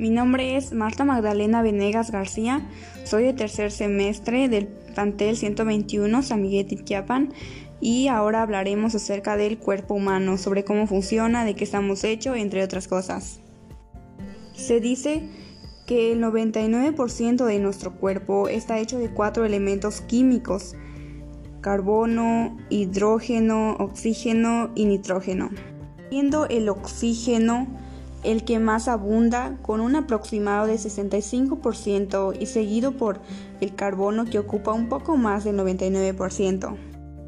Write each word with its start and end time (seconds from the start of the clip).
Mi 0.00 0.08
nombre 0.08 0.56
es 0.56 0.72
Marta 0.72 1.04
Magdalena 1.04 1.60
Venegas 1.60 2.10
García, 2.10 2.66
soy 3.04 3.24
de 3.24 3.34
tercer 3.34 3.70
semestre 3.70 4.48
del 4.48 4.66
plantel 4.66 5.36
121 5.36 6.22
San 6.22 6.40
Miguel 6.40 6.64
Tiquiapan 6.66 7.34
y 7.82 8.08
ahora 8.08 8.40
hablaremos 8.40 8.94
acerca 8.94 9.36
del 9.36 9.58
cuerpo 9.58 9.92
humano, 9.92 10.38
sobre 10.38 10.64
cómo 10.64 10.86
funciona, 10.86 11.44
de 11.44 11.54
qué 11.54 11.64
estamos 11.64 12.02
hechos, 12.02 12.38
entre 12.38 12.64
otras 12.64 12.88
cosas. 12.88 13.42
Se 14.54 14.80
dice 14.80 15.28
que 15.86 16.12
el 16.12 16.22
99% 16.22 17.44
de 17.44 17.58
nuestro 17.58 17.94
cuerpo 17.94 18.48
está 18.48 18.78
hecho 18.78 18.98
de 18.98 19.10
cuatro 19.10 19.44
elementos 19.44 20.00
químicos, 20.00 20.76
carbono, 21.60 22.56
hidrógeno, 22.70 23.72
oxígeno 23.78 24.70
y 24.74 24.86
nitrógeno. 24.86 25.50
Siendo 26.08 26.46
el 26.46 26.70
oxígeno 26.70 27.66
el 28.22 28.44
que 28.44 28.58
más 28.58 28.88
abunda 28.88 29.58
con 29.62 29.80
un 29.80 29.96
aproximado 29.96 30.66
de 30.66 30.74
65% 30.74 32.36
y 32.38 32.46
seguido 32.46 32.92
por 32.92 33.20
el 33.60 33.74
carbono 33.74 34.24
que 34.24 34.38
ocupa 34.38 34.72
un 34.72 34.88
poco 34.88 35.16
más 35.16 35.44
del 35.44 35.56
99%. 35.58 36.76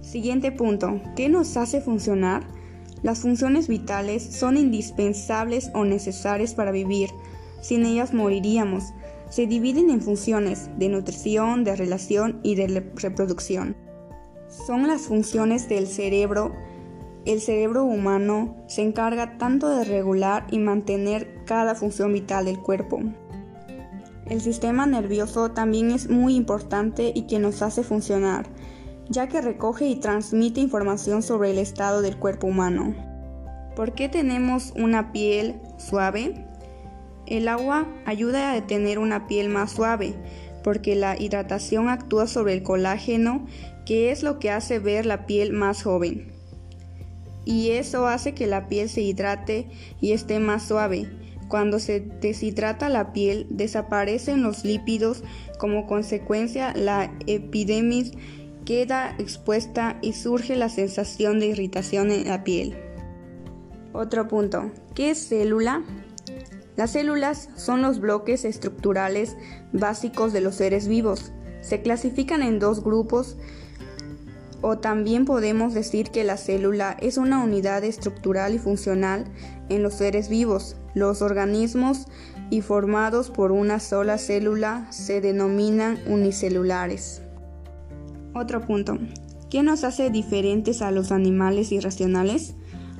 Siguiente 0.00 0.52
punto, 0.52 1.00
¿qué 1.16 1.28
nos 1.28 1.56
hace 1.56 1.80
funcionar? 1.80 2.46
Las 3.02 3.20
funciones 3.20 3.68
vitales 3.68 4.22
son 4.22 4.56
indispensables 4.56 5.70
o 5.74 5.84
necesarias 5.84 6.54
para 6.54 6.70
vivir. 6.70 7.10
Sin 7.60 7.84
ellas 7.84 8.14
moriríamos. 8.14 8.84
Se 9.28 9.46
dividen 9.46 9.90
en 9.90 10.00
funciones 10.00 10.70
de 10.78 10.88
nutrición, 10.88 11.64
de 11.64 11.76
relación 11.76 12.40
y 12.42 12.54
de 12.54 12.84
reproducción. 12.94 13.76
Son 14.48 14.86
las 14.86 15.02
funciones 15.02 15.68
del 15.68 15.86
cerebro. 15.86 16.52
El 17.26 17.40
cerebro 17.40 17.84
humano 17.84 18.56
se 18.66 18.82
encarga 18.82 19.36
tanto 19.36 19.68
de 19.68 19.84
regular 19.84 20.46
y 20.50 20.58
mantener 20.58 21.44
cada 21.44 21.74
función 21.74 22.12
vital 22.12 22.46
del 22.46 22.58
cuerpo. 22.58 23.00
El 24.26 24.40
sistema 24.40 24.86
nervioso 24.86 25.50
también 25.50 25.90
es 25.90 26.08
muy 26.08 26.34
importante 26.34 27.12
y 27.14 27.26
que 27.26 27.38
nos 27.38 27.60
hace 27.60 27.82
funcionar 27.82 28.46
ya 29.08 29.28
que 29.28 29.40
recoge 29.40 29.86
y 29.86 29.96
transmite 29.96 30.60
información 30.60 31.22
sobre 31.22 31.50
el 31.50 31.58
estado 31.58 32.02
del 32.02 32.16
cuerpo 32.16 32.46
humano. 32.46 32.94
¿Por 33.74 33.94
qué 33.94 34.08
tenemos 34.08 34.72
una 34.76 35.12
piel 35.12 35.60
suave? 35.76 36.46
El 37.26 37.48
agua 37.48 37.86
ayuda 38.04 38.52
a 38.52 38.66
tener 38.66 38.98
una 38.98 39.26
piel 39.26 39.48
más 39.48 39.72
suave, 39.72 40.14
porque 40.62 40.94
la 40.96 41.20
hidratación 41.20 41.88
actúa 41.88 42.26
sobre 42.26 42.54
el 42.54 42.62
colágeno, 42.62 43.46
que 43.84 44.10
es 44.10 44.22
lo 44.22 44.38
que 44.38 44.50
hace 44.50 44.78
ver 44.78 45.06
la 45.06 45.26
piel 45.26 45.52
más 45.52 45.82
joven. 45.82 46.32
Y 47.46 47.70
eso 47.70 48.06
hace 48.06 48.34
que 48.34 48.46
la 48.46 48.68
piel 48.68 48.90
se 48.90 49.00
hidrate 49.00 49.68
y 50.00 50.12
esté 50.12 50.38
más 50.40 50.66
suave. 50.66 51.08
Cuando 51.48 51.78
se 51.78 52.00
deshidrata 52.00 52.88
la 52.88 53.12
piel, 53.12 53.46
desaparecen 53.48 54.42
los 54.42 54.64
lípidos, 54.64 55.22
como 55.58 55.86
consecuencia 55.86 56.74
la 56.74 57.16
epidermis 57.26 58.12
queda 58.64 59.14
expuesta 59.18 59.96
y 60.02 60.12
surge 60.12 60.56
la 60.56 60.68
sensación 60.68 61.38
de 61.38 61.46
irritación 61.46 62.10
en 62.10 62.26
la 62.26 62.42
piel. 62.42 62.76
Otro 63.92 64.26
punto, 64.26 64.72
¿qué 64.94 65.10
es 65.10 65.28
célula? 65.28 65.84
Las 66.76 66.90
células 66.90 67.48
son 67.54 67.80
los 67.80 68.00
bloques 68.00 68.44
estructurales 68.44 69.36
básicos 69.72 70.32
de 70.32 70.42
los 70.42 70.56
seres 70.56 70.88
vivos. 70.88 71.32
Se 71.62 71.80
clasifican 71.80 72.42
en 72.42 72.58
dos 72.58 72.82
grupos 72.82 73.38
o 74.62 74.78
también 74.78 75.24
podemos 75.24 75.74
decir 75.74 76.10
que 76.10 76.24
la 76.24 76.36
célula 76.36 76.96
es 77.00 77.18
una 77.18 77.42
unidad 77.42 77.84
estructural 77.84 78.54
y 78.54 78.58
funcional 78.58 79.24
en 79.68 79.82
los 79.82 79.94
seres 79.94 80.28
vivos. 80.28 80.76
Los 80.94 81.22
organismos 81.22 82.06
y 82.50 82.60
formados 82.60 83.30
por 83.30 83.52
una 83.52 83.80
sola 83.80 84.18
célula 84.18 84.86
se 84.90 85.20
denominan 85.20 85.98
unicelulares. 86.06 87.22
Otro 88.34 88.60
punto. 88.64 88.98
¿Qué 89.50 89.62
nos 89.62 89.84
hace 89.84 90.10
diferentes 90.10 90.82
a 90.82 90.90
los 90.90 91.12
animales 91.12 91.70
irracionales? 91.72 92.54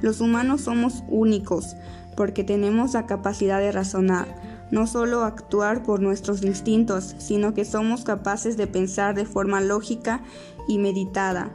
Los 0.00 0.20
humanos 0.20 0.62
somos 0.62 1.04
únicos 1.08 1.76
porque 2.16 2.44
tenemos 2.44 2.94
la 2.94 3.06
capacidad 3.06 3.60
de 3.60 3.72
razonar, 3.72 4.26
no 4.72 4.88
solo 4.88 5.22
actuar 5.22 5.84
por 5.84 6.00
nuestros 6.00 6.42
instintos, 6.42 7.14
sino 7.18 7.54
que 7.54 7.64
somos 7.64 8.02
capaces 8.02 8.56
de 8.56 8.66
pensar 8.66 9.14
de 9.14 9.26
forma 9.26 9.60
lógica 9.60 10.24
y 10.66 10.78
meditada. 10.78 11.52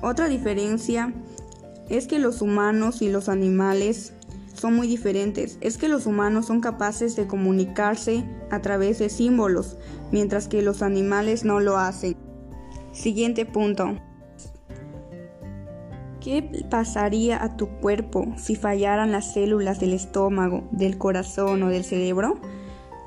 Otra 0.00 0.28
diferencia 0.28 1.12
es 1.90 2.06
que 2.06 2.18
los 2.18 2.40
humanos 2.40 3.02
y 3.02 3.10
los 3.10 3.28
animales 3.28 4.14
son 4.54 4.74
muy 4.74 4.86
diferentes. 4.86 5.58
Es 5.60 5.76
que 5.76 5.88
los 5.88 6.06
humanos 6.06 6.46
son 6.46 6.60
capaces 6.60 7.16
de 7.16 7.26
comunicarse 7.26 8.24
a 8.50 8.62
través 8.62 9.00
de 9.00 9.08
símbolos, 9.08 9.76
mientras 10.12 10.46
que 10.46 10.62
los 10.62 10.82
animales 10.82 11.44
no 11.44 11.58
lo 11.58 11.76
hacen. 11.78 12.16
Siguiente 12.92 13.44
punto. 13.44 13.98
¿Qué 16.22 16.64
pasaría 16.70 17.42
a 17.42 17.56
tu 17.56 17.66
cuerpo 17.80 18.32
si 18.36 18.54
fallaran 18.54 19.10
las 19.10 19.32
células 19.32 19.80
del 19.80 19.92
estómago, 19.92 20.68
del 20.70 20.96
corazón 20.96 21.64
o 21.64 21.68
del 21.68 21.82
cerebro? 21.82 22.38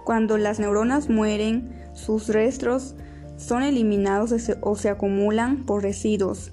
Cuando 0.03 0.37
las 0.37 0.59
neuronas 0.59 1.09
mueren, 1.09 1.73
sus 1.93 2.27
restos 2.27 2.95
son 3.37 3.63
eliminados 3.63 4.33
o 4.61 4.75
se 4.75 4.89
acumulan 4.89 5.65
por 5.65 5.83
residuos 5.83 6.51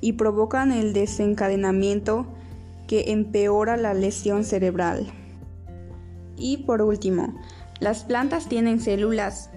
y 0.00 0.12
provocan 0.12 0.70
el 0.70 0.92
desencadenamiento 0.92 2.24
que 2.86 3.10
empeora 3.10 3.76
la 3.76 3.92
lesión 3.92 4.44
cerebral. 4.44 5.08
Y 6.36 6.58
por 6.58 6.82
último, 6.82 7.34
las 7.80 8.04
plantas 8.04 8.48
tienen 8.48 8.80
células 8.80 9.50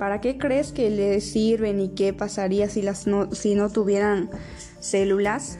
¿Para 0.00 0.22
qué 0.22 0.38
crees 0.38 0.72
que 0.72 0.88
les 0.88 1.30
sirven 1.30 1.78
y 1.78 1.90
qué 1.90 2.14
pasaría 2.14 2.70
si, 2.70 2.82
si 3.32 3.54
no 3.54 3.68
tuvieran 3.68 4.30
células? 4.80 5.58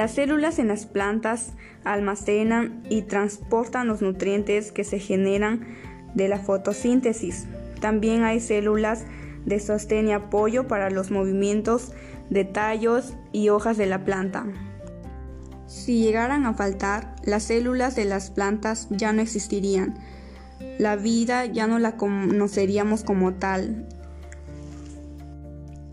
Las 0.00 0.12
células 0.12 0.58
en 0.58 0.68
las 0.68 0.86
plantas 0.86 1.52
almacenan 1.84 2.82
y 2.88 3.02
transportan 3.02 3.86
los 3.86 4.00
nutrientes 4.00 4.72
que 4.72 4.82
se 4.82 4.98
generan 4.98 5.66
de 6.14 6.26
la 6.26 6.38
fotosíntesis. 6.38 7.46
También 7.82 8.24
hay 8.24 8.40
células 8.40 9.04
de 9.44 9.60
sostén 9.60 10.08
y 10.08 10.12
apoyo 10.12 10.66
para 10.66 10.88
los 10.88 11.10
movimientos 11.10 11.92
de 12.30 12.46
tallos 12.46 13.12
y 13.30 13.50
hojas 13.50 13.76
de 13.76 13.84
la 13.84 14.06
planta. 14.06 14.46
Si 15.66 16.02
llegaran 16.02 16.46
a 16.46 16.54
faltar, 16.54 17.14
las 17.22 17.42
células 17.42 17.94
de 17.94 18.06
las 18.06 18.30
plantas 18.30 18.88
ya 18.88 19.12
no 19.12 19.20
existirían 19.20 19.98
la 20.78 20.96
vida 20.96 21.46
ya 21.46 21.66
no 21.66 21.78
la 21.78 21.96
conoceríamos 21.96 23.04
como 23.04 23.34
tal, 23.34 23.86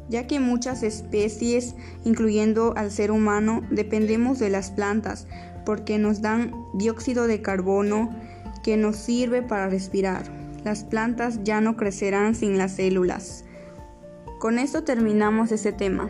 ya 0.09 0.27
que 0.27 0.39
muchas 0.39 0.83
especies, 0.83 1.75
incluyendo 2.03 2.73
al 2.77 2.91
ser 2.91 3.11
humano, 3.11 3.61
dependemos 3.69 4.39
de 4.39 4.49
las 4.49 4.71
plantas 4.71 5.27
porque 5.65 5.97
nos 5.97 6.21
dan 6.21 6.53
dióxido 6.73 7.27
de 7.27 7.41
carbono 7.41 8.09
que 8.63 8.77
nos 8.77 8.95
sirve 8.95 9.41
para 9.41 9.69
respirar. 9.69 10.23
Las 10.63 10.83
plantas 10.83 11.41
ya 11.43 11.61
no 11.61 11.75
crecerán 11.77 12.35
sin 12.35 12.57
las 12.57 12.73
células. 12.73 13.43
Con 14.39 14.59
esto 14.59 14.83
terminamos 14.83 15.51
ese 15.51 15.71
tema. 15.71 16.09